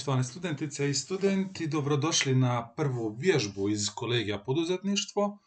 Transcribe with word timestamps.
Poštovane 0.00 0.24
studentice 0.24 0.90
i 0.90 0.94
studenti, 0.94 1.66
dobrodošli 1.66 2.34
na 2.34 2.72
prvu 2.76 3.16
vježbu 3.18 3.68
iz 3.68 3.88
kolegija 3.94 4.38
poduzetništvo. 4.38 5.38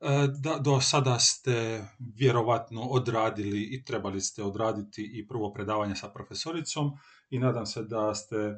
E, 0.00 0.28
do 0.60 0.80
sada 0.80 1.18
ste 1.18 1.84
vjerovatno 1.98 2.82
odradili 2.82 3.62
i 3.62 3.84
trebali 3.84 4.20
ste 4.20 4.42
odraditi 4.42 5.10
i 5.14 5.28
prvo 5.28 5.52
predavanje 5.52 5.96
sa 5.96 6.08
profesoricom 6.08 6.90
i 7.30 7.38
nadam 7.38 7.66
se 7.66 7.82
da 7.82 8.14
ste 8.14 8.36
e, 8.36 8.54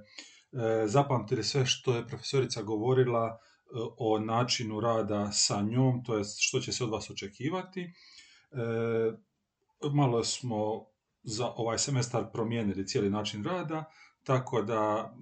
zapamtili 0.87 1.45
sve 1.45 1.67
što 1.67 1.95
je 1.97 2.07
profesorica 2.07 2.63
govorila 2.63 3.27
e, 3.27 3.37
o 3.99 4.19
načinu 4.19 4.81
rada 4.81 5.33
sa 5.33 5.63
njom, 5.63 6.05
to 6.05 6.17
je 6.17 6.25
što 6.39 6.61
će 6.61 6.73
se 6.73 6.85
od 6.85 6.91
vas 6.91 7.11
očekivati. 7.11 7.93
Malo 9.93 10.25
smo 10.25 10.87
za 11.23 11.53
ovaj 11.57 11.79
semestar 11.79 12.33
promijenili 12.33 12.87
cijeli 12.87 13.11
način 13.11 13.45
rada, 13.45 13.85
tako 14.25 14.63
da 14.63 15.15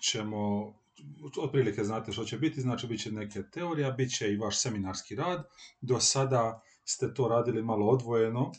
ćemo, 0.00 0.72
otprilike 1.42 1.84
znate 1.84 2.12
što 2.12 2.24
će 2.24 2.38
biti, 2.38 2.60
znači 2.60 2.86
bit 2.86 3.02
će 3.02 3.12
neke 3.12 3.42
teorija, 3.42 3.90
bit 3.90 4.16
će 4.16 4.32
i 4.32 4.36
vaš 4.36 4.60
seminarski 4.60 5.14
rad. 5.14 5.44
Do 5.80 6.00
sada 6.00 6.62
ste 6.84 7.14
to 7.14 7.28
radili 7.28 7.62
malo 7.62 7.86
odvojeno, 7.86 8.52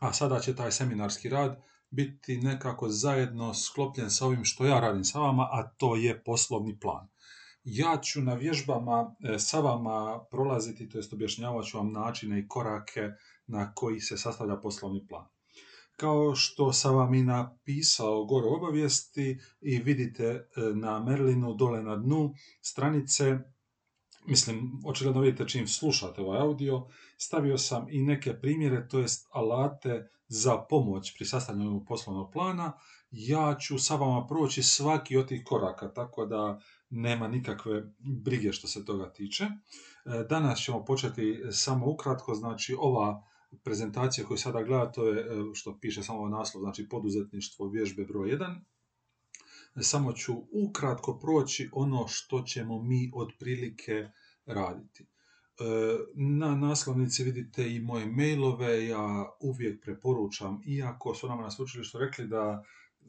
a 0.00 0.12
sada 0.12 0.40
će 0.40 0.56
taj 0.56 0.72
seminarski 0.72 1.28
rad 1.28 1.62
biti 1.90 2.36
nekako 2.36 2.88
zajedno 2.88 3.54
sklopljen 3.54 4.10
sa 4.10 4.26
ovim 4.26 4.44
što 4.44 4.66
ja 4.66 4.80
radim 4.80 5.04
sa 5.04 5.18
vama, 5.18 5.48
a 5.52 5.68
to 5.76 5.96
je 5.96 6.22
poslovni 6.24 6.78
plan. 6.80 7.08
Ja 7.64 8.00
ću 8.02 8.20
na 8.20 8.34
vježbama 8.34 9.16
e, 9.20 9.38
sa 9.38 9.60
vama 9.60 10.24
prolaziti, 10.30 10.88
to 10.88 10.98
jest 10.98 11.12
objašnjavat 11.12 11.64
ću 11.64 11.78
vam 11.78 11.92
načine 11.92 12.38
i 12.38 12.48
korake 12.48 13.10
na 13.46 13.74
koji 13.74 14.00
se 14.00 14.16
sastavlja 14.16 14.56
poslovni 14.56 15.06
plan. 15.06 15.26
Kao 15.96 16.34
što 16.34 16.72
sam 16.72 16.96
vam 16.96 17.14
i 17.14 17.22
napisao 17.22 18.24
gore 18.24 18.46
obavijesti 18.46 19.38
i 19.60 19.78
vidite 19.78 20.24
e, 20.24 20.46
na 20.74 21.00
Merlinu 21.00 21.54
dole 21.54 21.82
na 21.82 21.96
dnu 21.96 22.34
stranice, 22.60 23.38
mislim, 24.26 24.82
očigledno 24.86 25.20
vidite 25.20 25.48
čim 25.48 25.68
slušate 25.68 26.20
ovaj 26.20 26.40
audio, 26.40 26.86
stavio 27.16 27.58
sam 27.58 27.86
i 27.90 28.02
neke 28.02 28.40
primjere, 28.40 28.88
to 28.88 28.98
jest 28.98 29.28
alate 29.32 30.08
za 30.28 30.56
pomoć 30.58 31.14
pri 31.16 31.24
sastavljanju 31.26 31.84
poslovnog 31.84 32.32
plana. 32.32 32.72
Ja 33.10 33.56
ću 33.60 33.78
sa 33.78 33.96
vama 33.96 34.26
proći 34.26 34.62
svaki 34.62 35.16
od 35.16 35.28
tih 35.28 35.42
koraka, 35.44 35.92
tako 35.92 36.26
da 36.26 36.60
nema 36.90 37.28
nikakve 37.28 37.82
brige 37.98 38.52
što 38.52 38.68
se 38.68 38.84
toga 38.84 39.12
tiče. 39.12 39.44
E, 39.44 39.50
danas 40.28 40.58
ćemo 40.58 40.84
početi 40.84 41.42
samo 41.50 41.90
ukratko, 41.90 42.34
znači 42.34 42.76
ova 42.78 43.22
prezentacija 43.64 44.26
koju 44.26 44.38
sada 44.38 44.62
gleda, 44.62 44.92
to 44.92 45.08
je 45.08 45.20
e, 45.20 45.24
što 45.54 45.78
piše 45.80 46.02
samo 46.02 46.28
naslov, 46.28 46.62
znači 46.62 46.88
poduzetništvo 46.88 47.68
vježbe 47.68 48.04
broj 48.04 48.28
1. 48.28 48.60
Samo 49.80 50.12
ću 50.12 50.32
ukratko 50.52 51.18
proći 51.18 51.68
ono 51.72 52.08
što 52.08 52.42
ćemo 52.42 52.82
mi 52.82 53.10
otprilike 53.14 54.08
raditi. 54.46 55.02
E, 55.02 55.64
na 56.14 56.56
naslovnici 56.56 57.24
vidite 57.24 57.74
i 57.74 57.80
moje 57.80 58.06
mailove, 58.06 58.86
ja 58.86 59.36
uvijek 59.40 59.82
preporučam, 59.82 60.62
iako 60.66 61.14
su 61.14 61.28
nama 61.28 61.42
na 61.42 61.50
sveučilištu 61.50 61.98
rekli 61.98 62.26
da 62.26 62.64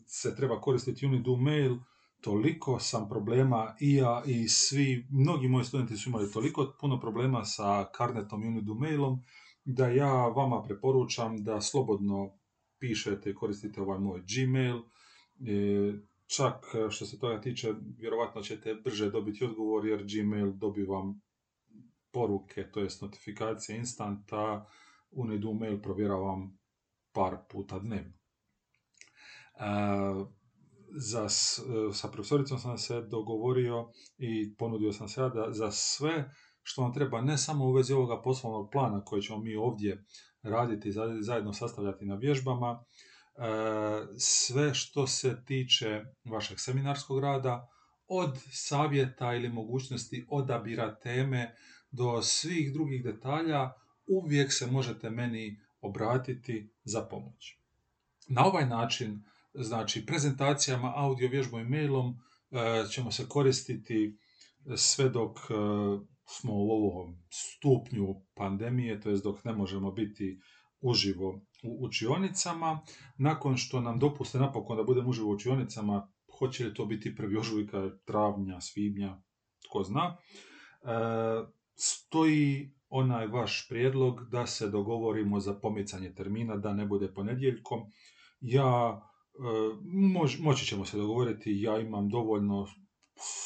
se 0.06 0.36
treba 0.36 0.62
koristiti 0.62 1.06
Unido 1.06 1.36
mail, 1.36 1.78
toliko 2.22 2.80
sam 2.80 3.10
problema 3.10 3.76
i 3.80 3.96
ja 3.96 4.24
i 4.26 4.48
svi, 4.48 5.08
mnogi 5.10 5.48
moji 5.48 5.66
studenti 5.66 5.98
su 5.98 6.10
imali 6.10 6.32
toliko 6.32 6.74
puno 6.80 7.00
problema 7.00 7.46
sa 7.46 7.86
karnetom 7.96 8.44
i 8.44 8.48
Unido 8.48 8.74
mailom, 8.74 9.20
da 9.66 9.88
ja 9.88 10.28
vama 10.28 10.64
preporučam 10.64 11.44
da 11.44 11.62
slobodno 11.62 12.38
pišete 12.80 13.30
i 13.30 13.36
koristite 13.36 13.82
ovaj 13.82 14.00
moj 14.00 14.22
Gmail. 14.22 14.78
E, 14.78 15.94
čak 16.28 16.66
što 16.90 17.06
se 17.06 17.20
toga 17.20 17.42
tiče, 17.42 17.74
vjerovatno 17.98 18.42
ćete 18.42 18.76
brže 18.76 19.12
dobiti 19.12 19.46
odgovor 19.46 19.86
jer 19.86 20.04
Gmail 20.04 20.54
vam 20.88 21.22
poruke, 22.12 22.72
to 22.72 22.80
jest 22.80 23.02
notifikacije 23.02 23.78
instanta, 23.78 24.70
Unidu 25.12 25.54
mail 25.54 25.82
provjeravam 25.82 26.58
par 27.12 27.38
puta 27.52 27.80
dnevno. 27.80 28.14
E, 28.14 29.66
za, 30.98 31.30
sa 31.94 32.08
profesoricom 32.12 32.60
sam 32.60 32.78
se 32.78 33.02
dogovorio 33.02 33.92
i 34.18 34.56
ponudio 34.56 34.92
sam 34.92 35.08
se 35.08 35.22
da 35.22 35.48
za 35.52 35.72
sve 35.72 36.32
što 36.68 36.82
vam 36.82 36.94
treba 36.94 37.22
ne 37.22 37.38
samo 37.38 37.66
u 37.66 37.72
vezi 37.72 37.94
ovoga 37.94 38.22
poslovnog 38.22 38.70
plana 38.72 39.06
koje 39.06 39.22
ćemo 39.22 39.40
mi 39.40 39.56
ovdje 39.56 40.06
raditi, 40.44 40.92
zajedno 41.20 41.54
sastavljati 41.54 42.06
na 42.06 42.16
vježbama, 42.16 42.80
e, 42.80 43.42
sve 44.18 44.74
što 44.74 45.08
se 45.08 45.44
tiče 45.46 46.04
vašeg 46.24 46.60
seminarskog 46.60 47.20
rada, 47.20 47.68
od 48.08 48.40
savjeta 48.52 49.34
ili 49.34 49.50
mogućnosti 49.50 50.26
odabira 50.30 50.96
teme 50.96 51.56
do 51.92 52.22
svih 52.22 52.74
drugih 52.74 53.04
detalja, 53.04 53.72
uvijek 54.08 54.54
se 54.54 54.68
možete 54.68 55.10
meni 55.10 55.60
obratiti 55.82 56.70
za 56.84 57.02
pomoć. 57.02 57.58
Na 58.28 58.46
ovaj 58.46 58.66
način, 58.66 59.24
znači 59.54 60.06
prezentacijama, 60.06 60.94
audio 60.96 61.30
vježbom 61.30 61.62
i 61.62 61.70
mailom, 61.70 62.16
e, 62.52 62.86
ćemo 62.90 63.12
se 63.12 63.28
koristiti 63.30 64.18
sve 64.76 65.10
dok 65.10 65.38
e, 65.38 66.15
smo 66.26 66.54
u 66.54 66.70
ovom 66.72 67.18
stupnju 67.30 68.16
pandemije, 68.36 69.02
to 69.02 69.10
jest 69.10 69.24
dok 69.24 69.44
ne 69.44 69.54
možemo 69.54 69.92
biti 69.92 70.40
uživo 70.82 71.42
u 71.64 71.86
učionicama. 71.86 72.80
Nakon 73.18 73.58
što 73.58 73.82
nam 73.82 74.00
dopuste 74.00 74.40
napokon 74.40 74.78
da 74.78 74.84
budemo 74.84 75.10
uživo 75.10 75.30
u 75.30 75.34
učionicama, 75.34 76.12
hoće 76.40 76.66
li 76.66 76.74
to 76.74 76.86
biti 76.86 77.16
prvi 77.16 77.38
ožujka, 77.38 77.90
travnja, 78.06 78.62
svibnja, 78.62 79.22
tko 79.66 79.84
zna, 79.84 80.18
e, 80.84 80.88
stoji 81.76 82.72
onaj 82.90 83.28
vaš 83.28 83.68
prijedlog 83.70 84.30
da 84.30 84.46
se 84.48 84.70
dogovorimo 84.70 85.40
za 85.40 85.54
pomicanje 85.54 86.14
termina, 86.14 86.56
da 86.56 86.74
ne 86.74 86.86
bude 86.86 87.14
ponedjeljkom. 87.14 87.80
Ja, 88.42 89.02
e, 89.34 90.40
moći 90.40 90.66
ćemo 90.66 90.86
se 90.86 90.98
dogovoriti, 90.98 91.62
ja 91.62 91.80
imam 91.80 92.10
dovoljno 92.10 92.68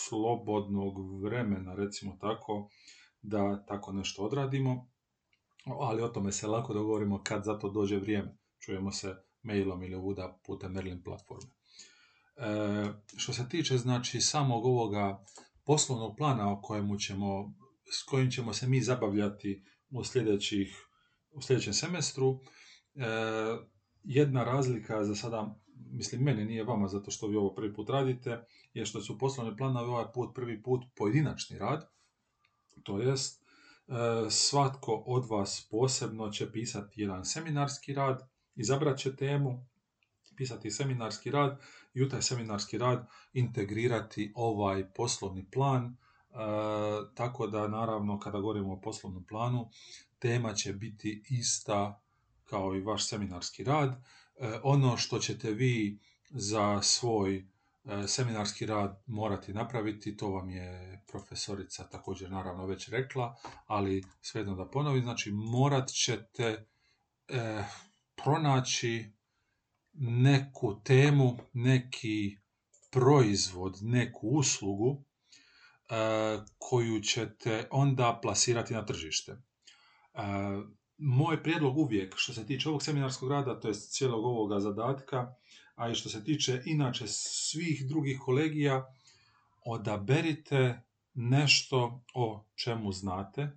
slobodnog 0.09 1.21
vremena, 1.23 1.75
recimo 1.75 2.17
tako, 2.21 2.69
da 3.21 3.65
tako 3.65 3.91
nešto 3.91 4.23
odradimo, 4.23 4.89
ali 5.65 6.01
o 6.01 6.07
tome 6.07 6.31
se 6.31 6.47
lako 6.47 6.73
dogovorimo 6.73 7.23
kad 7.23 7.43
za 7.43 7.59
to 7.59 7.69
dođe 7.69 7.97
vrijeme. 7.97 8.37
Čujemo 8.59 8.91
se 8.91 9.15
mailom 9.43 9.83
ili 9.83 9.95
ovuda 9.95 10.39
putem 10.45 10.71
Merlin 10.71 11.03
platforme. 11.03 11.49
E, 11.49 12.93
što 13.17 13.33
se 13.33 13.49
tiče 13.49 13.77
znači 13.77 14.21
samog 14.21 14.65
ovoga 14.65 15.23
poslovnog 15.65 16.17
plana 16.17 16.51
o 16.51 16.61
kojemu 16.61 16.97
ćemo, 16.97 17.53
s 17.91 18.03
kojim 18.03 18.31
ćemo 18.31 18.53
se 18.53 18.67
mi 18.67 18.81
zabavljati 18.81 19.63
u, 19.89 20.03
sljedećih, 20.03 20.87
u 21.31 21.41
sljedećem 21.41 21.73
semestru, 21.73 22.39
e, 22.95 23.05
jedna 24.03 24.43
razlika 24.43 25.03
za 25.03 25.15
sada 25.15 25.55
mislim 25.91 26.21
mene 26.21 26.45
nije 26.45 26.63
vama 26.63 26.87
zato 26.87 27.11
što 27.11 27.27
vi 27.27 27.35
ovo 27.35 27.53
prvi 27.53 27.73
put 27.73 27.89
radite, 27.89 28.45
je 28.73 28.85
što 28.85 29.01
su 29.01 29.17
poslovni 29.17 29.57
planovi 29.57 29.89
ovaj 29.89 30.05
put 30.13 30.35
prvi 30.35 30.63
put 30.63 30.85
pojedinačni 30.95 31.57
rad, 31.57 31.89
to 32.83 32.99
jest 33.01 33.43
e, 33.43 33.93
svatko 34.29 35.03
od 35.05 35.25
vas 35.29 35.67
posebno 35.71 36.29
će 36.29 36.51
pisati 36.51 37.01
jedan 37.01 37.25
seminarski 37.25 37.93
rad, 37.93 38.29
izabrat 38.55 38.97
će 38.97 39.15
temu, 39.15 39.65
pisati 40.35 40.71
seminarski 40.71 41.31
rad 41.31 41.59
i 41.93 42.03
u 42.03 42.09
taj 42.09 42.21
seminarski 42.21 42.77
rad 42.77 43.07
integrirati 43.33 44.31
ovaj 44.35 44.93
poslovni 44.93 45.45
plan, 45.51 45.85
e, 45.85 45.95
tako 47.15 47.47
da 47.47 47.67
naravno 47.67 48.19
kada 48.19 48.39
govorimo 48.39 48.73
o 48.73 48.81
poslovnom 48.81 49.23
planu, 49.23 49.69
tema 50.19 50.53
će 50.53 50.73
biti 50.73 51.23
ista 51.29 52.01
kao 52.45 52.75
i 52.75 52.81
vaš 52.81 53.07
seminarski 53.07 53.63
rad. 53.63 54.03
E, 54.39 54.59
ono 54.63 54.97
što 54.97 55.19
ćete 55.19 55.51
vi 55.51 55.99
za 56.29 56.81
svoj 56.81 57.37
e, 57.37 57.43
seminarski 58.07 58.65
rad 58.65 59.03
morati 59.07 59.53
napraviti, 59.53 60.17
to 60.17 60.29
vam 60.29 60.49
je 60.49 61.01
profesorica 61.07 61.89
također 61.89 62.31
naravno 62.31 62.65
već 62.65 62.89
rekla, 62.89 63.35
ali 63.65 64.03
svejedno 64.21 64.55
da 64.55 64.69
ponovim, 64.69 65.03
znači 65.03 65.31
morat 65.31 65.89
ćete 65.89 66.67
e, 67.27 67.63
pronaći 68.15 69.11
neku 69.93 70.81
temu, 70.83 71.37
neki 71.53 72.37
proizvod, 72.91 73.77
neku 73.81 74.27
uslugu 74.27 75.03
koju 76.57 77.01
ćete 77.01 77.67
onda 77.71 78.19
plasirati 78.21 78.73
na 78.73 78.85
tržište 78.85 79.41
moj 80.99 81.43
prijedlog 81.43 81.77
uvijek 81.77 82.13
što 82.17 82.33
se 82.33 82.45
tiče 82.45 82.69
ovog 82.69 82.83
seminarskog 82.83 83.29
rada, 83.29 83.59
to 83.59 83.67
je 83.67 83.73
cijelog 83.73 84.25
ovoga 84.25 84.59
zadatka, 84.59 85.33
a 85.75 85.89
i 85.89 85.95
što 85.95 86.09
se 86.09 86.23
tiče 86.23 86.61
inače 86.65 87.07
svih 87.07 87.87
drugih 87.87 88.19
kolegija, 88.19 88.93
odaberite 89.65 90.81
nešto 91.13 92.03
o 92.13 92.45
čemu 92.55 92.91
znate, 92.91 93.51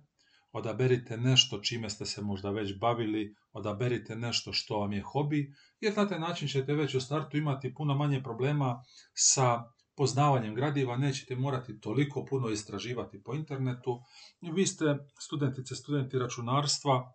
odaberite 0.51 1.17
nešto 1.17 1.59
čime 1.59 1.89
ste 1.89 2.05
se 2.05 2.21
možda 2.21 2.49
već 2.49 2.79
bavili, 2.79 3.35
odaberite 3.53 4.15
nešto 4.15 4.53
što 4.53 4.79
vam 4.79 4.93
je 4.93 5.01
hobi, 5.01 5.53
jer 5.79 5.97
na 5.97 6.07
taj 6.07 6.19
način 6.19 6.47
ćete 6.47 6.73
već 6.73 6.95
u 6.95 7.01
startu 7.01 7.37
imati 7.37 7.73
puno 7.73 7.95
manje 7.95 8.23
problema 8.23 8.83
sa 9.13 9.63
poznavanjem 9.95 10.55
gradiva 10.55 10.97
nećete 10.97 11.35
morati 11.35 11.79
toliko 11.79 12.25
puno 12.25 12.49
istraživati 12.49 13.23
po 13.23 13.33
internetu. 13.33 14.01
Vi 14.41 14.65
ste 14.65 14.97
studentice, 15.19 15.75
studenti 15.75 16.19
računarstva 16.19 17.13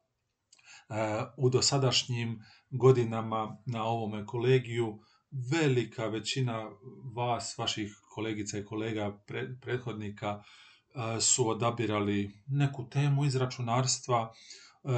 u 1.36 1.50
dosadašnjim 1.50 2.42
godinama 2.70 3.56
na 3.66 3.84
ovome 3.84 4.26
kolegiju. 4.26 4.98
Velika 5.30 6.06
većina 6.06 6.70
vas, 7.14 7.58
vaših 7.58 8.00
kolegica 8.14 8.58
i 8.58 8.64
kolega 8.64 9.18
prethodnika 9.60 10.42
e, 10.42 11.20
su 11.20 11.48
odabirali 11.48 12.30
neku 12.46 12.88
temu 12.90 13.24
iz 13.24 13.36
računarstva, 13.36 14.32
e, 14.84 14.90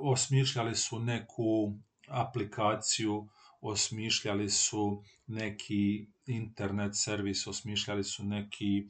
osmišljali 0.00 0.74
su 0.74 0.98
neku 0.98 1.74
aplikaciju, 2.08 3.28
osmišljali 3.60 4.50
su 4.50 5.02
neki 5.26 6.06
internet 6.26 6.96
servis, 6.96 7.46
osmišljali 7.46 8.04
su 8.04 8.24
neki 8.24 8.78
e, 8.78 8.86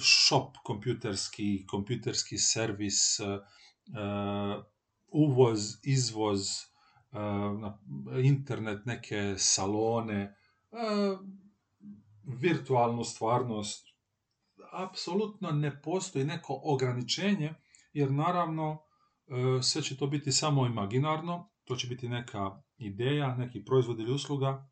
shop 0.00 0.56
kompjuterski, 0.64 1.64
kompjuterski 1.66 2.38
servis, 2.38 3.20
uvoz, 5.14 5.78
izvoz, 5.82 6.40
na 7.60 7.78
internet, 8.22 8.86
neke 8.86 9.34
salone, 9.38 10.36
virtualnu 12.24 13.04
stvarnost. 13.04 13.88
Apsolutno 14.72 15.50
ne 15.50 15.82
postoji 15.82 16.24
neko 16.24 16.60
ograničenje, 16.64 17.54
jer 17.92 18.10
naravno 18.12 18.78
e, 18.78 19.62
sve 19.62 19.82
će 19.82 19.96
to 19.96 20.06
biti 20.06 20.32
samo 20.32 20.66
imaginarno, 20.66 21.50
to 21.64 21.76
će 21.76 21.86
biti 21.86 22.08
neka 22.08 22.62
ideja, 22.76 23.36
neki 23.36 23.64
proizvod 23.64 23.98
ili 23.98 24.12
usluga 24.12 24.70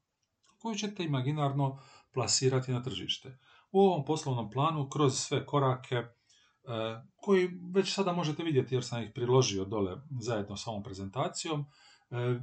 koju 0.58 0.74
ćete 0.74 1.04
imaginarno 1.04 1.78
plasirati 2.12 2.72
na 2.72 2.82
tržište. 2.82 3.38
U 3.72 3.80
ovom 3.80 4.04
poslovnom 4.04 4.50
planu, 4.50 4.88
kroz 4.88 5.18
sve 5.18 5.46
korake, 5.46 6.02
koji 7.16 7.50
već 7.74 7.94
sada 7.94 8.12
možete 8.12 8.42
vidjeti 8.42 8.74
jer 8.74 8.84
sam 8.84 9.02
ih 9.02 9.10
priložio 9.14 9.64
dole 9.64 9.96
zajedno 10.20 10.56
s 10.56 10.66
ovom 10.66 10.82
prezentacijom, 10.82 11.64
E, 12.12 12.40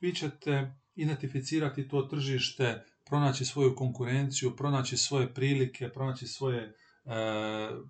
vi 0.00 0.14
ćete 0.14 0.74
identificirati 0.94 1.88
to 1.88 2.02
tržište, 2.02 2.84
pronaći 3.04 3.44
svoju 3.44 3.74
konkurenciju, 3.76 4.56
pronaći 4.56 4.96
svoje 4.96 5.34
prilike, 5.34 5.88
pronaći 5.88 6.26
svoje 6.26 6.62
e, 6.62 6.74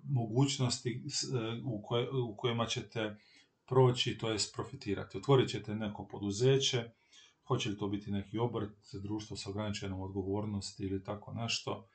mogućnosti 0.03 0.89
e, 0.89 1.37
u, 1.65 1.83
u 2.29 2.35
kojima 2.37 2.65
ćete 2.65 3.17
proći, 3.67 4.17
to 4.17 4.29
jest 4.29 4.55
profitirati. 4.55 5.17
Otvorit 5.17 5.49
ćete 5.49 5.75
neko 5.75 6.07
poduzeće, 6.07 6.91
hoće 7.47 7.69
li 7.69 7.77
to 7.77 7.87
biti 7.87 8.11
neki 8.11 8.37
obrt, 8.37 8.77
društvo 9.03 9.37
sa 9.37 9.49
ograničenom 9.49 10.01
odgovornosti 10.01 10.83
ili 10.83 11.03
tako 11.03 11.33
nešto. 11.33 11.87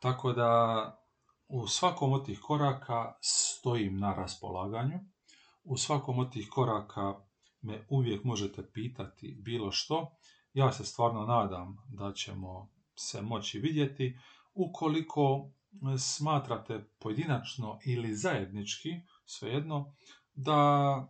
tako 0.00 0.32
da 0.32 1.07
u 1.48 1.66
svakom 1.66 2.12
od 2.12 2.26
tih 2.26 2.40
koraka 2.40 3.14
stojim 3.20 3.98
na 3.98 4.14
raspolaganju 4.14 4.98
u 5.68 5.76
svakom 5.76 6.18
od 6.18 6.32
tih 6.32 6.48
koraka 6.50 7.14
me 7.62 7.86
uvijek 7.88 8.24
možete 8.24 8.70
pitati 8.72 9.38
bilo 9.44 9.72
što. 9.72 10.16
Ja 10.52 10.72
se 10.72 10.84
stvarno 10.84 11.26
nadam 11.26 11.76
da 11.88 12.12
ćemo 12.12 12.70
se 12.94 13.22
moći 13.22 13.58
vidjeti. 13.58 14.18
Ukoliko 14.54 15.50
smatrate 15.98 16.84
pojedinačno 16.98 17.78
ili 17.86 18.14
zajednički, 18.14 18.88
svejedno, 19.24 19.94
da, 20.34 21.08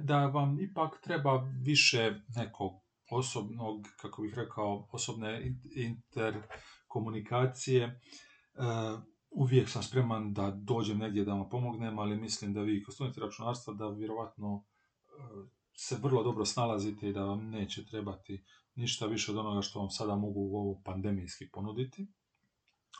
da 0.00 0.26
vam 0.26 0.60
ipak 0.60 1.00
treba 1.02 1.50
više 1.62 2.20
nekog 2.36 2.72
osobnog, 3.10 3.86
kako 4.00 4.22
bih 4.22 4.34
rekao, 4.36 4.88
osobne 4.92 5.54
interkomunikacije, 5.76 6.83
e, 7.80 7.90
uvijek 9.30 9.68
sam 9.68 9.82
spreman 9.82 10.32
da 10.32 10.50
dođem 10.50 10.98
negdje 10.98 11.24
da 11.24 11.34
vam 11.34 11.48
pomognem, 11.48 11.98
ali 11.98 12.16
mislim 12.16 12.54
da 12.54 12.62
vi 12.62 12.82
kao 12.84 12.92
studenti 12.92 13.20
računarstva 13.20 13.74
da 13.74 13.88
vjerovatno 13.88 14.64
e, 14.64 15.10
se 15.76 15.98
vrlo 16.02 16.22
dobro 16.22 16.44
snalazite 16.44 17.08
i 17.08 17.12
da 17.12 17.24
vam 17.24 17.50
neće 17.50 17.86
trebati 17.86 18.44
ništa 18.74 19.06
više 19.06 19.32
od 19.32 19.38
onoga 19.38 19.62
što 19.62 19.78
vam 19.78 19.90
sada 19.90 20.16
mogu 20.16 20.40
u 20.40 20.56
ovo 20.56 20.82
pandemijski 20.84 21.48
ponuditi. 21.52 22.06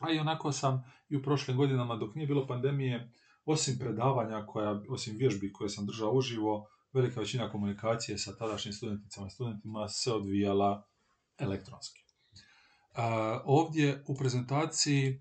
A 0.00 0.12
i 0.12 0.18
onako 0.18 0.52
sam 0.52 0.84
i 1.08 1.16
u 1.16 1.22
prošlim 1.22 1.56
godinama 1.56 1.96
dok 1.96 2.14
nije 2.14 2.26
bilo 2.26 2.46
pandemije, 2.46 3.12
osim 3.44 3.78
predavanja, 3.78 4.46
koja, 4.46 4.82
osim 4.88 5.16
vježbi 5.16 5.52
koje 5.52 5.68
sam 5.68 5.86
držao 5.86 6.12
uživo, 6.12 6.66
velika 6.92 7.20
većina 7.20 7.50
komunikacije 7.50 8.18
sa 8.18 8.36
tadašnjim 8.36 8.72
studenticama 8.72 9.26
i 9.26 9.30
studentima 9.30 9.88
se 9.88 10.12
odvijala 10.12 10.86
elektronski. 11.38 12.03
Ovdje 13.44 14.04
u 14.06 14.14
prezentaciji 14.14 15.20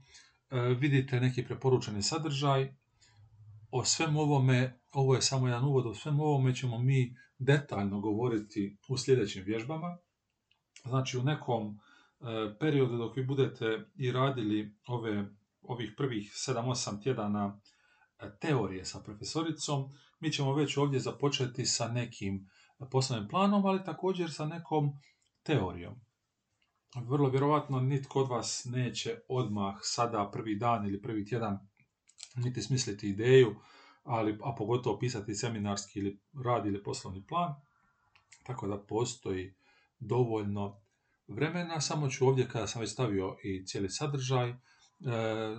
E, 0.54 0.74
vidite 0.74 1.20
neki 1.20 1.46
preporučeni 1.46 2.02
sadržaj. 2.02 2.74
O 3.72 3.86
svem 3.86 4.18
ovome, 4.18 4.80
ovo 4.92 5.16
je 5.16 5.22
samo 5.22 5.48
jedan 5.48 5.66
uvod, 5.66 5.86
o 5.86 5.94
svem 5.94 6.20
ovome 6.20 6.56
ćemo 6.56 6.80
mi 6.80 7.16
detaljno 7.38 8.00
govoriti 8.00 8.78
u 8.90 8.98
sljedećim 8.98 9.44
vježbama. 9.44 9.98
Znači 10.86 11.18
u 11.18 11.24
nekom 11.24 11.68
e, 11.68 11.76
periodu 12.60 12.98
dok 12.98 13.18
vi 13.18 13.24
budete 13.24 13.86
i 13.96 14.12
radili 14.12 14.76
ove, 14.88 15.26
ovih 15.62 15.94
prvih 15.98 16.32
7-8 16.32 17.04
tjedana 17.04 17.60
e, 18.20 18.32
teorije 18.42 18.86
sa 18.86 19.00
profesoricom, 19.00 19.90
mi 20.20 20.32
ćemo 20.32 20.54
već 20.54 20.78
ovdje 20.78 21.00
započeti 21.00 21.66
sa 21.66 21.88
nekim 21.88 22.50
poslovnim 22.92 23.30
planom, 23.30 23.66
ali 23.66 23.84
također 23.84 24.32
sa 24.32 24.46
nekom 24.46 24.92
teorijom 25.44 26.13
vrlo 26.96 27.30
vjerovatno 27.30 27.80
nitko 27.80 28.20
od 28.20 28.30
vas 28.30 28.66
neće 28.66 29.20
odmah 29.28 29.76
sada 29.82 30.30
prvi 30.34 30.56
dan 30.56 30.88
ili 30.88 31.02
prvi 31.02 31.26
tjedan 31.26 31.60
niti 32.36 32.62
smisliti 32.62 33.10
ideju, 33.10 33.56
ali, 34.04 34.40
a 34.44 34.56
pogotovo 34.58 35.00
pisati 35.00 35.36
seminarski 35.36 36.00
ili 36.00 36.20
rad 36.46 36.66
ili 36.66 36.84
poslovni 36.84 37.28
plan. 37.28 37.54
Tako 38.44 38.68
da 38.68 38.78
postoji 38.78 39.54
dovoljno 40.00 40.82
vremena. 41.28 41.82
Samo 41.82 42.10
ću 42.10 42.28
ovdje 42.28 42.50
kada 42.50 42.68
sam 42.68 42.82
već 42.82 42.92
stavio 42.92 43.38
i 43.44 43.66
cijeli 43.66 43.90
sadržaj 43.90 44.50
e, 44.50 44.56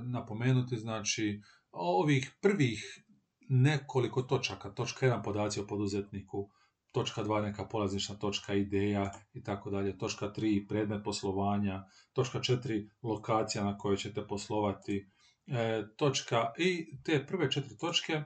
napomenuti 0.02 0.76
znači 0.76 1.42
ovih 1.72 2.36
prvih 2.40 3.04
nekoliko 3.48 4.22
točaka, 4.22 4.70
točka 4.70 5.06
1 5.06 5.22
podaci 5.24 5.60
o 5.60 5.66
poduzetniku, 5.66 6.50
točka 6.94 7.24
2 7.24 7.42
neka 7.42 7.64
polazišna 7.64 8.14
točka 8.14 8.54
ideja 8.54 9.12
i 9.32 9.42
tako 9.42 9.70
dalje, 9.70 9.98
točka 9.98 10.32
3 10.36 10.68
predmet 10.68 11.04
poslovanja, 11.04 11.84
točka 12.12 12.38
4 12.38 12.88
lokacija 13.02 13.64
na 13.64 13.78
kojoj 13.78 13.96
ćete 13.96 14.26
poslovati, 14.26 15.10
e, 15.46 15.82
točka 15.96 16.52
i 16.58 16.98
te 17.04 17.26
prve 17.26 17.50
četiri 17.50 17.78
točke 17.78 18.12
e, 18.12 18.22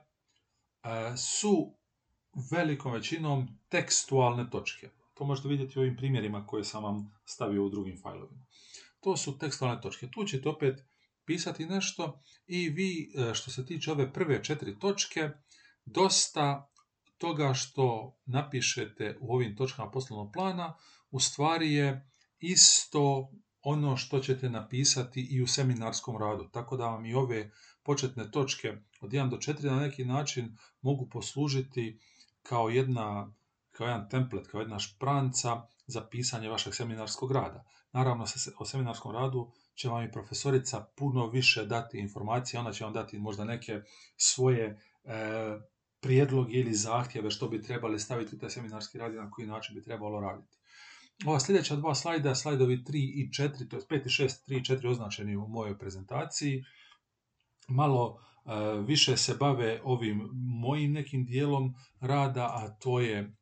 su 1.17 1.75
velikom 2.51 2.93
većinom 2.93 3.49
tekstualne 3.69 4.51
točke. 4.51 4.91
To 5.15 5.25
možete 5.25 5.49
vidjeti 5.49 5.79
u 5.79 5.83
ovim 5.83 5.97
primjerima 5.97 6.47
koje 6.47 6.65
sam 6.65 6.85
vam 6.85 7.21
stavio 7.25 7.65
u 7.65 7.71
drugim 7.71 8.01
fajlovima. 8.03 8.47
To 9.01 9.17
su 9.17 9.39
tekstualne 9.39 9.81
točke. 9.81 10.09
Tu 10.11 10.25
ćete 10.25 10.49
opet 10.49 10.85
pisati 11.25 11.67
nešto 11.67 12.21
i 12.47 12.69
vi 12.69 13.13
e, 13.15 13.35
što 13.35 13.51
se 13.51 13.67
tiče 13.67 13.93
ove 13.93 14.13
prve 14.13 14.45
četiri 14.45 14.79
točke 14.79 15.31
dosta 15.85 16.71
toga 17.19 17.55
što 17.55 18.17
napišete 18.27 19.19
u 19.21 19.35
ovim 19.35 19.57
točkama 19.57 19.91
poslovnog 19.91 20.33
plana 20.33 20.75
u 21.11 21.21
stvari 21.21 21.73
je 21.73 22.11
isto 22.39 23.31
ono 23.63 23.97
što 23.97 24.21
ćete 24.21 24.51
napisati 24.51 25.21
i 25.31 25.43
u 25.43 25.47
seminarskom 25.47 26.17
radu. 26.17 26.49
Tako 26.49 26.77
da 26.77 26.87
vam 26.87 27.07
i 27.07 27.15
ove 27.15 27.51
početne 27.83 28.31
točke 28.31 28.77
od 29.01 29.11
1 29.11 29.31
do 29.31 29.37
4 29.37 29.71
na 29.71 29.81
neki 29.81 30.05
način 30.05 30.57
mogu 30.81 31.09
poslužiti 31.09 32.01
kao 32.43 32.69
jedna 32.69 33.33
kao 33.79 33.87
jedan 33.87 34.09
templet, 34.09 34.47
kao 34.47 34.61
jedna 34.61 34.79
špranca 34.79 35.63
za 35.87 36.07
pisanje 36.07 36.49
vašeg 36.49 36.75
seminarskog 36.75 37.33
rada. 37.33 37.65
Naravno, 37.93 38.25
o 38.59 38.65
seminarskom 38.65 39.13
radu 39.13 39.51
će 39.75 39.89
vam 39.89 40.05
i 40.05 40.13
profesorica 40.13 40.87
puno 40.97 41.27
više 41.27 41.67
dati 41.67 41.99
informacije, 41.99 42.61
ona 42.61 42.73
će 42.73 42.85
vam 42.85 42.93
dati 42.93 43.19
možda 43.19 43.45
neke 43.45 43.81
svoje 44.17 44.81
e, 45.05 45.59
prijedlog 46.01 46.55
ili 46.55 46.75
zahtjeve 46.75 47.31
što 47.31 47.49
bi 47.49 47.63
trebali 47.63 47.99
staviti 48.01 48.37
u 48.37 48.39
taj 48.39 48.51
seminarski 48.51 48.99
rad 48.99 49.15
i 49.15 49.17
na 49.17 49.31
koji 49.31 49.47
način 49.47 49.75
bi 49.75 49.83
trebalo 49.83 50.21
raditi. 50.21 50.57
Ova 51.27 51.41
sljedeća 51.41 51.77
dva 51.77 51.95
slajda, 51.95 52.35
slajdovi 52.35 52.77
3 52.77 52.91
i 52.95 53.29
4, 53.33 53.69
to 53.69 53.77
je 53.77 53.83
5 53.83 54.07
i 54.07 54.29
6, 54.29 54.49
3 54.49 54.59
i 54.59 54.79
4 54.79 54.91
označeni 54.91 55.37
u 55.37 55.49
mojoj 55.49 55.79
prezentaciji, 55.79 56.65
malo 57.69 58.19
e, 58.19 58.51
više 58.87 59.17
se 59.17 59.35
bave 59.35 59.81
ovim 59.85 60.29
mojim 60.35 60.93
nekim 60.93 61.25
dijelom 61.25 61.75
rada, 62.01 62.45
a 62.45 62.69
to 62.79 63.01
je 63.01 63.37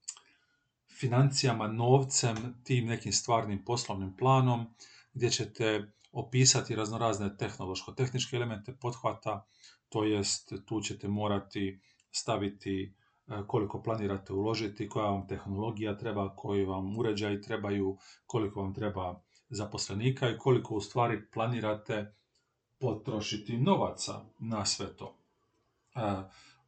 financijama, 1.00 1.68
novcem, 1.68 2.36
tim 2.64 2.86
nekim 2.86 3.12
stvarnim 3.12 3.64
poslovnim 3.64 4.16
planom, 4.16 4.66
gdje 5.14 5.30
ćete 5.30 5.92
opisati 6.12 6.76
raznorazne 6.76 7.36
tehnološko-tehničke 7.36 8.36
elemente 8.36 8.76
pothvata, 8.80 9.46
to 9.88 10.04
jest 10.04 10.52
tu 10.66 10.80
ćete 10.80 11.08
morati 11.08 11.80
staviti 12.10 12.94
koliko 13.46 13.82
planirate 13.82 14.32
uložiti, 14.32 14.88
koja 14.88 15.06
vam 15.06 15.26
tehnologija 15.26 15.98
treba, 15.98 16.36
koji 16.36 16.64
vam 16.64 16.98
uređaji 16.98 17.40
trebaju, 17.40 17.96
koliko 18.26 18.62
vam 18.62 18.74
treba 18.74 19.22
zaposlenika 19.48 20.30
i 20.30 20.38
koliko 20.38 20.74
u 20.74 20.80
stvari 20.80 21.30
planirate 21.32 22.14
potrošiti 22.80 23.58
novaca 23.58 24.24
na 24.38 24.64
sve 24.64 24.96
to. 24.96 25.18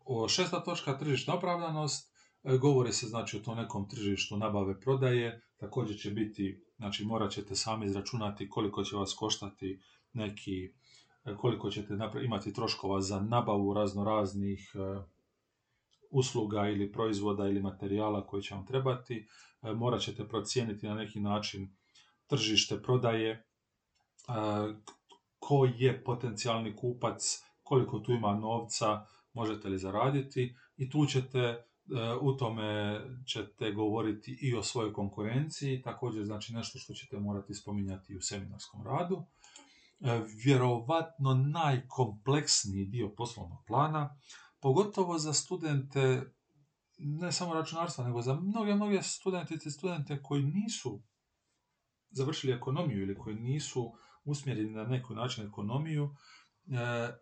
O 0.05 0.29
šesta 0.29 0.65
točka 0.65 0.99
tržišna 0.99 1.35
opravdanost 1.35 2.15
e, 2.45 2.57
govori 2.59 2.93
se 2.93 3.07
znači 3.07 3.37
o 3.37 3.41
tom 3.41 3.57
nekom 3.57 3.89
tržištu 3.89 4.37
nabave 4.37 4.81
prodaje, 4.81 5.43
također 5.57 5.97
će 5.97 6.11
biti, 6.11 6.65
znači 6.77 7.05
morat 7.05 7.33
ćete 7.33 7.55
sami 7.55 7.87
izračunati 7.87 8.49
koliko 8.49 8.85
će 8.85 8.97
vas 8.97 9.15
koštati 9.15 9.81
neki, 10.13 10.75
e, 11.25 11.37
koliko 11.37 11.71
ćete 11.71 11.95
imati 12.25 12.53
troškova 12.53 13.01
za 13.01 13.21
nabavu 13.21 13.75
razno 13.75 14.05
raznih 14.05 14.73
e, 14.75 15.03
usluga 16.11 16.69
ili 16.69 16.93
proizvoda 16.93 17.47
ili 17.49 17.63
materijala 17.63 18.27
koji 18.27 18.43
će 18.43 18.55
vam 18.55 18.67
trebati, 18.67 19.27
morat 19.63 20.01
ćete 20.01 20.29
procijeniti 20.29 20.87
na 20.87 20.95
neki 20.95 21.21
način 21.21 21.77
tržište 22.27 22.83
prodaje, 22.83 23.45
ko 25.39 25.69
je 25.79 26.05
potencijalni 26.05 26.77
kupac, 26.77 27.43
koliko 27.63 27.99
tu 27.99 28.13
ima 28.13 28.35
novca, 28.35 29.07
možete 29.33 29.69
li 29.69 29.79
zaraditi 29.79 30.57
i 30.77 30.91
tu 30.91 31.07
ćete 31.07 31.39
e, 31.39 31.63
u 32.21 32.37
tome 32.37 33.01
ćete 33.27 33.73
govoriti 33.73 34.39
i 34.41 34.55
o 34.55 34.63
svojoj 34.63 34.93
konkurenciji, 34.93 35.83
također 35.83 36.25
znači 36.25 36.55
nešto 36.55 36.79
što 36.79 36.95
ćete 36.95 37.19
morati 37.19 37.55
spominjati 37.55 38.17
u 38.17 38.21
seminarskom 38.21 38.87
radu. 38.87 39.25
E, 40.01 40.21
vjerovatno 40.45 41.35
najkompleksniji 41.35 42.85
dio 42.85 43.15
poslovnog 43.17 43.59
plana, 43.67 44.17
pogotovo 44.61 45.19
za 45.19 45.33
studente 45.33 46.23
ne 46.99 47.33
samo 47.33 47.55
računarstva, 47.55 48.05
nego 48.05 48.23
za 48.23 48.35
mnoge, 48.35 48.75
mnoge 48.75 49.03
studentice 49.03 49.69
i 49.69 49.73
studente 49.73 50.23
koji 50.23 50.43
nisu 50.43 51.03
završili 52.11 52.53
ekonomiju 52.53 53.03
ili 53.03 53.19
koji 53.19 53.37
nisu 53.37 53.93
usmjereni 54.25 54.71
na 54.71 54.85
neki 54.85 55.15
način 55.15 55.47
ekonomiju, 55.47 56.15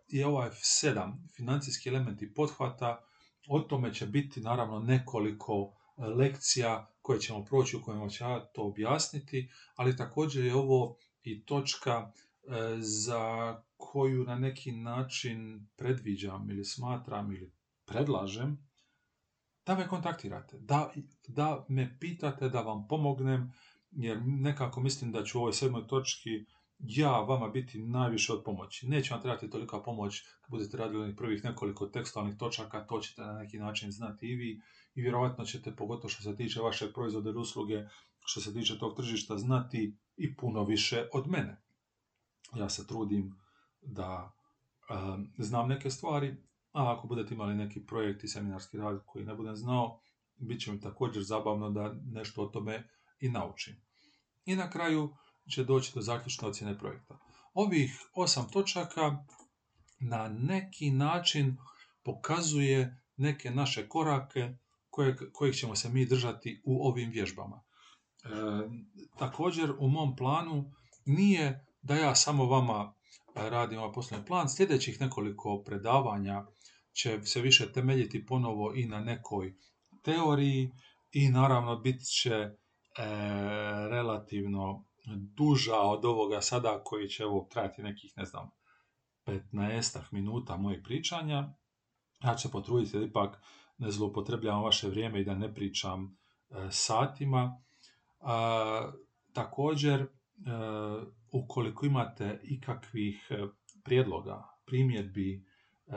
je 0.07 0.27
ovaj 0.27 0.49
sedam 0.53 1.27
financijski 1.35 1.89
elementi 1.89 2.33
pothvata, 2.33 3.07
o 3.49 3.59
tome 3.59 3.93
će 3.93 4.05
biti 4.05 4.41
naravno 4.41 4.79
nekoliko 4.79 5.73
e, 5.97 6.05
lekcija 6.05 6.91
koje 7.01 7.19
ćemo 7.19 7.45
proći 7.45 7.77
u 7.77 7.81
kojima 7.81 8.09
ću 8.09 8.23
ja 8.23 8.45
to 8.45 8.61
objasniti, 8.61 9.49
ali 9.75 9.97
također 9.97 10.45
je 10.45 10.55
ovo 10.55 10.97
i 11.23 11.45
točka 11.45 11.91
e, 11.91 12.26
za 12.79 13.55
koju 13.77 14.23
na 14.23 14.35
neki 14.35 14.71
način 14.71 15.67
predviđam 15.75 16.49
ili 16.49 16.65
smatram 16.65 17.31
ili 17.31 17.51
predlažem 17.85 18.67
da 19.65 19.75
me 19.75 19.87
kontaktirate, 19.87 20.57
da, 20.59 20.93
da 21.27 21.65
me 21.69 21.97
pitate, 21.99 22.49
da 22.49 22.61
vam 22.61 22.87
pomognem, 22.87 23.53
jer 23.91 24.21
nekako 24.25 24.81
mislim 24.81 25.11
da 25.11 25.23
ću 25.23 25.37
u 25.37 25.41
ovoj 25.41 25.53
sedmoj 25.53 25.87
točki 25.87 26.45
ja 26.79 27.19
vama 27.19 27.49
biti 27.49 27.79
najviše 27.79 28.33
od 28.33 28.43
pomoći. 28.43 28.87
Neće 28.87 29.13
vam 29.13 29.21
trebati 29.21 29.49
tolika 29.49 29.79
pomoć 29.79 30.21
kad 30.41 30.49
budete 30.49 30.77
radili 30.77 31.03
onih 31.03 31.15
prvih 31.17 31.43
nekoliko 31.43 31.87
tekstualnih 31.87 32.37
točaka, 32.37 32.85
to 32.87 32.99
ćete 32.99 33.21
na 33.21 33.33
neki 33.33 33.57
način 33.57 33.91
znati 33.91 34.27
i 34.27 34.35
vi 34.35 34.61
i 34.95 35.01
vjerojatno 35.01 35.45
ćete, 35.45 35.75
pogotovo 35.75 36.09
što 36.09 36.23
se 36.23 36.35
tiče 36.35 36.61
vaše 36.61 36.93
proizvode 36.93 37.29
ili 37.29 37.39
usluge, 37.39 37.83
što 38.25 38.41
se 38.41 38.53
tiče 38.53 38.79
tog 38.79 38.95
tržišta, 38.95 39.37
znati 39.37 39.97
i 40.17 40.35
puno 40.35 40.63
više 40.63 41.07
od 41.13 41.27
mene. 41.27 41.61
Ja 42.55 42.69
se 42.69 42.87
trudim 42.87 43.35
da 43.81 44.33
znam 45.37 45.67
neke 45.67 45.89
stvari, 45.89 46.35
a 46.71 46.93
ako 46.97 47.07
budete 47.07 47.33
imali 47.33 47.55
neki 47.55 47.85
projekt 47.85 48.23
i 48.23 48.27
seminarski 48.27 48.77
rad 48.77 49.03
koji 49.05 49.25
ne 49.25 49.35
budem 49.35 49.55
znao, 49.55 49.99
bit 50.37 50.61
će 50.61 50.71
mi 50.71 50.81
također 50.81 51.23
zabavno 51.23 51.69
da 51.69 51.95
nešto 52.05 52.41
o 52.41 52.47
tome 52.47 52.89
i 53.19 53.29
naučim. 53.29 53.75
I 54.45 54.55
na 54.55 54.69
kraju, 54.69 55.13
će 55.49 55.63
doći 55.63 55.91
do 55.95 56.01
zaključne 56.01 56.47
ocjene 56.47 56.77
projekta. 56.77 57.19
Ovih 57.53 57.99
osam 58.13 58.49
točaka 58.49 59.25
na 59.99 60.27
neki 60.27 60.91
način 60.91 61.57
pokazuje 62.03 63.01
neke 63.17 63.51
naše 63.51 63.89
korake 63.89 64.57
koje, 64.89 65.31
kojih 65.31 65.55
ćemo 65.55 65.75
se 65.75 65.89
mi 65.89 66.05
držati 66.05 66.61
u 66.65 66.87
ovim 66.87 67.09
vježbama. 67.09 67.63
E, 68.23 68.29
također 69.17 69.71
u 69.79 69.89
mom 69.89 70.15
planu 70.15 70.71
nije 71.05 71.66
da 71.87 71.95
ja 71.95 72.15
samo 72.15 72.45
vama 72.45 72.93
radim 73.35 73.79
ovaj 73.79 73.93
poslovni 73.93 74.25
plan. 74.25 74.49
Sljedećih 74.49 75.01
nekoliko 75.01 75.63
predavanja 75.65 76.45
će 76.93 77.21
se 77.23 77.41
više 77.41 77.71
temeljiti 77.71 78.25
ponovo 78.25 78.73
i 78.75 78.85
na 78.85 78.99
nekoj 78.99 79.55
teoriji 80.03 80.71
i 81.11 81.29
naravno 81.29 81.75
bit 81.75 82.01
će 82.05 82.33
e, 82.33 82.55
relativno 83.89 84.85
duža 85.15 85.79
od 85.79 86.05
ovoga 86.05 86.41
sada 86.41 86.81
koji 86.83 87.09
će 87.09 87.23
evo 87.23 87.47
trajati 87.51 87.83
nekih, 87.83 88.13
ne 88.17 88.25
znam, 88.25 88.49
15 89.25 89.99
minuta 90.11 90.57
mojeg 90.57 90.83
pričanja. 90.83 91.53
Ja 92.23 92.35
ću 92.35 92.41
se 92.41 92.51
potruditi 92.51 92.97
da 92.97 93.05
ipak 93.05 93.41
ne 93.77 93.91
zloupotrebljavam 93.91 94.63
vaše 94.63 94.87
vrijeme 94.87 95.21
i 95.21 95.25
da 95.25 95.35
ne 95.35 95.53
pričam 95.53 96.17
e, 96.49 96.67
satima. 96.71 97.61
također, 99.33 100.01
e, 100.01 100.07
ukoliko 101.31 101.85
imate 101.85 102.39
ikakvih 102.43 103.27
e, 103.29 103.47
prijedloga, 103.83 104.43
primjedbi, 104.65 105.35
e, 105.35 105.93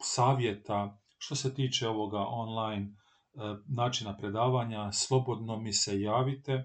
savjeta 0.00 0.98
što 1.18 1.34
se 1.34 1.54
tiče 1.54 1.88
ovoga 1.88 2.18
online 2.18 2.96
načina 3.68 4.16
predavanja, 4.16 4.92
slobodno 4.92 5.56
mi 5.56 5.72
se 5.72 6.00
javite. 6.00 6.64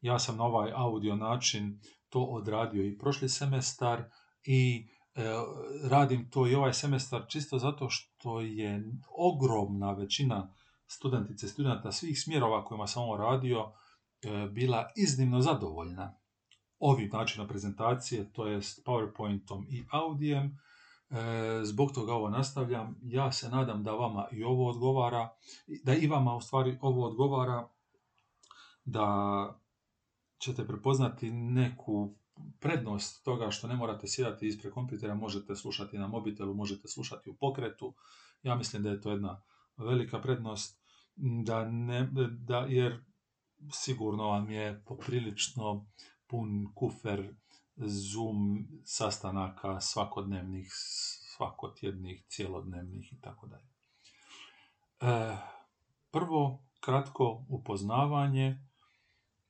Ja 0.00 0.18
sam 0.18 0.36
na 0.36 0.44
ovaj 0.44 0.72
audio 0.74 1.16
način 1.16 1.80
to 2.08 2.20
odradio 2.20 2.86
i 2.86 2.98
prošli 2.98 3.28
semestar 3.28 4.04
i 4.44 4.88
e, 5.14 5.22
radim 5.90 6.30
to 6.30 6.46
i 6.46 6.54
ovaj 6.54 6.72
semestar 6.72 7.24
čisto 7.28 7.58
zato 7.58 7.86
što 7.90 8.40
je 8.40 8.84
ogromna 9.18 9.92
većina 9.92 10.54
studentice 10.86 11.46
i 11.46 11.48
studenta 11.48 11.92
svih 11.92 12.20
smjerova 12.20 12.64
kojima 12.64 12.86
sam 12.86 13.02
ovo 13.02 13.16
radio 13.16 13.72
e, 14.22 14.48
bila 14.48 14.90
iznimno 14.96 15.40
zadovoljna 15.40 16.14
ovim 16.82 17.10
načinom 17.12 17.48
prezentacije, 17.48 18.32
to 18.32 18.46
jest 18.46 18.86
PowerPointom 18.86 19.66
i 19.68 19.84
audijem. 19.90 20.58
E, 21.10 21.64
zbog 21.64 21.92
toga 21.92 22.12
ovo 22.12 22.30
nastavljam. 22.30 22.98
Ja 23.02 23.32
se 23.32 23.48
nadam 23.48 23.82
da 23.82 23.92
vama 23.92 24.28
i 24.32 24.44
ovo 24.44 24.68
odgovara, 24.70 25.28
da 25.84 25.94
i 25.94 26.06
vama 26.06 26.36
u 26.36 26.40
stvari 26.40 26.78
ovo 26.80 27.06
odgovara, 27.06 27.68
da 28.84 29.60
ćete 30.38 30.66
prepoznati 30.66 31.30
neku 31.30 32.14
prednost 32.60 33.24
toga 33.24 33.50
što 33.50 33.68
ne 33.68 33.76
morate 33.76 34.08
sjedati 34.08 34.46
ispred 34.46 34.72
kompjutera, 34.72 35.14
možete 35.14 35.56
slušati 35.56 35.98
na 35.98 36.06
mobitelu, 36.06 36.54
možete 36.54 36.88
slušati 36.88 37.30
u 37.30 37.34
pokretu. 37.34 37.94
Ja 38.42 38.54
mislim 38.54 38.82
da 38.82 38.90
je 38.90 39.00
to 39.00 39.10
jedna 39.10 39.42
velika 39.76 40.20
prednost, 40.20 40.82
da 41.44 41.64
ne, 41.70 42.08
da, 42.30 42.58
jer 42.58 43.04
sigurno 43.72 44.28
vam 44.28 44.50
je 44.50 44.82
poprilično 44.86 45.86
pun 46.32 46.72
kufer 46.74 47.34
Zoom 47.76 48.66
sastanaka 48.84 49.80
svakodnevnih, 49.80 50.72
svakotjednih, 51.36 52.24
cjelodnevnih 52.28 53.12
i 53.12 53.20
tako 53.20 53.46
dalje. 53.46 53.68
E, 55.00 55.36
prvo, 56.10 56.62
kratko 56.80 57.44
upoznavanje, 57.48 58.58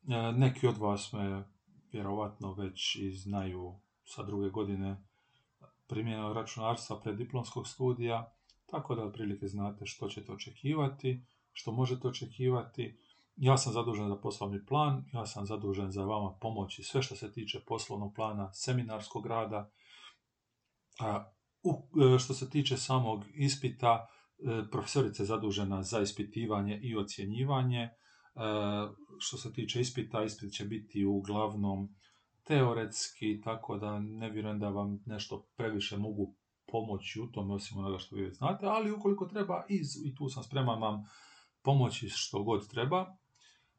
E, 0.09 0.33
neki 0.33 0.67
od 0.67 0.77
vas 0.77 1.13
me 1.13 1.45
vjerovatno 1.93 2.53
već 2.53 2.97
i 2.97 3.13
znaju 3.13 3.75
sa 4.05 4.23
druge 4.23 4.51
godine 4.51 4.97
primjenog 5.87 6.33
računarstva 6.33 7.01
preddiplomskog 7.01 7.69
studija, 7.69 8.33
tako 8.67 8.95
da 8.95 9.05
otprilike 9.05 9.49
znate 9.49 9.87
što 9.87 10.09
ćete 10.09 10.33
očekivati, 10.33 11.25
što 11.53 11.73
možete 11.73 12.09
očekivati. 12.09 12.99
Ja 13.37 13.57
sam 13.57 13.73
zadužen 13.73 14.09
za 14.09 14.17
poslovni 14.17 14.65
plan, 14.65 15.05
ja 15.13 15.27
sam 15.27 15.47
zadužen 15.47 15.91
za 15.91 16.05
vama 16.05 16.39
pomoći 16.41 16.83
sve 16.83 17.03
što 17.03 17.17
se 17.17 17.33
tiče 17.33 17.61
poslovnog 17.67 18.13
plana, 18.15 18.53
seminarskog 18.53 19.27
rada. 19.27 19.71
E, 21.01 22.19
što 22.19 22.35
se 22.35 22.51
tiče 22.51 22.77
samog 22.77 23.25
ispita, 23.35 24.07
e, 24.39 24.71
profesorica 24.71 25.23
je 25.23 25.27
zadužena 25.27 25.83
za 25.83 26.01
ispitivanje 26.01 26.81
i 26.83 26.97
ocjenjivanje, 26.97 27.89
E, 28.35 28.41
što 29.19 29.37
se 29.37 29.53
tiče 29.53 29.81
ispita, 29.81 30.25
ispit 30.25 30.53
će 30.53 30.65
biti 30.65 31.05
uglavnom 31.05 31.95
teoretski, 32.45 33.41
tako 33.45 33.79
da 33.79 33.99
ne 33.99 34.31
vjerujem 34.31 34.59
da 34.59 34.69
vam 34.69 35.03
nešto 35.07 35.47
previše 35.57 35.97
mogu 35.97 36.35
pomoći 36.67 37.21
u 37.21 37.27
tome, 37.27 37.55
osim 37.55 37.79
onoga 37.79 37.99
što 37.99 38.17
vi 38.17 38.31
znate, 38.31 38.67
ali 38.67 38.93
ukoliko 38.93 39.27
treba, 39.27 39.65
i 40.05 40.15
tu 40.15 40.29
sam 40.29 40.43
spreman 40.43 40.81
vam 40.81 41.05
pomoći 41.63 42.09
što 42.09 42.43
god 42.43 42.71
treba. 42.71 43.17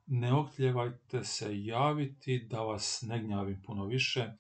Ne 0.05 0.33
okljevajte 0.33 1.23
se 1.23 1.63
javiti 1.65 2.47
da 2.49 2.61
vas 2.61 3.03
ne 3.07 3.23
gnjavim 3.23 3.61
puno 3.65 3.85
više. 3.85 4.31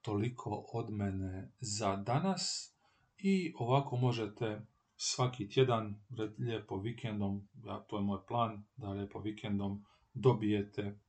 Toliko 0.00 0.64
od 0.72 0.90
mene 0.90 1.52
za 1.60 1.96
danas 1.96 2.74
i 3.18 3.52
ovako 3.58 3.96
možete 3.96 4.66
svaki 4.96 5.48
tjedan, 5.48 6.00
lijepo 6.38 6.76
vikendom, 6.76 7.48
ja, 7.64 7.80
to 7.88 7.96
je 7.96 8.02
moj 8.02 8.26
plan, 8.28 8.64
da 8.76 8.90
lijepo 8.90 9.20
vikendom 9.20 9.84
dobijete 10.14 11.00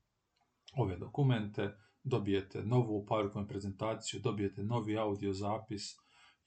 ove 0.78 0.98
dokumente, 0.98 1.78
dobijete 2.04 2.64
novu 2.64 3.06
PowerPoint 3.10 3.48
prezentaciju, 3.48 4.20
dobijete 4.24 4.64
novi 4.64 4.98
audio 4.98 5.34
zapis 5.34 5.84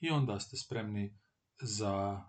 i 0.00 0.10
onda 0.10 0.40
ste 0.40 0.56
spremni 0.56 1.18
za 1.60 2.22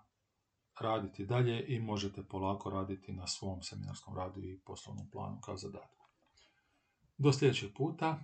raditi 0.80 1.26
dalje 1.26 1.64
i 1.66 1.80
možete 1.80 2.22
polako 2.22 2.70
raditi 2.70 3.12
na 3.12 3.26
svom 3.26 3.62
seminarskom 3.62 4.16
radu 4.16 4.42
i 4.42 4.58
poslovnom 4.58 5.10
planu 5.10 5.40
kao 5.40 5.56
zadatku. 5.56 6.06
Do 7.18 7.32
sljedećeg 7.32 7.70
puta, 7.76 8.18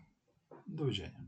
doviđenja. 0.66 1.18